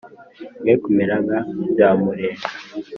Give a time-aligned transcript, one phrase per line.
[0.61, 1.39] Mwe kumera nka
[1.71, 2.47] Byamurenga